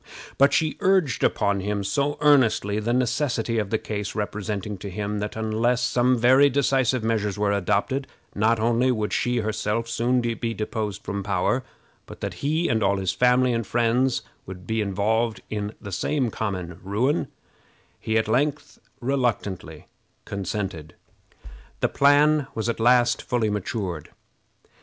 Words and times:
But 0.39 0.51
she 0.51 0.77
urged 0.79 1.23
upon 1.23 1.59
him 1.59 1.83
so 1.83 2.17
earnestly 2.21 2.79
the 2.79 2.91
necessity 2.91 3.59
of 3.59 3.69
the 3.69 3.77
case, 3.77 4.15
representing 4.15 4.79
to 4.79 4.89
him 4.89 5.19
that 5.19 5.35
unless 5.35 5.83
some 5.83 6.17
very 6.17 6.49
decisive 6.49 7.03
measures 7.03 7.37
were 7.37 7.51
adopted, 7.51 8.07
not 8.33 8.59
only 8.59 8.91
would 8.91 9.13
she 9.13 9.41
herself 9.41 9.87
soon 9.87 10.19
be 10.19 10.55
deposed 10.55 11.03
from 11.03 11.21
power, 11.21 11.63
but 12.07 12.19
that 12.21 12.33
he 12.41 12.67
and 12.67 12.81
all 12.81 12.97
his 12.97 13.11
family 13.11 13.53
and 13.53 13.67
friends 13.67 14.23
would 14.47 14.65
be 14.65 14.81
involved 14.81 15.41
in 15.51 15.75
the 15.79 15.91
same 15.91 16.31
common 16.31 16.79
ruin, 16.81 17.27
he 17.99 18.17
at 18.17 18.27
length 18.27 18.79
reluctantly 19.01 19.85
consented. 20.25 20.95
The 21.79 21.89
plan 21.89 22.47
was 22.55 22.67
at 22.67 22.79
last 22.79 23.21
fully 23.21 23.51
matured. 23.51 24.09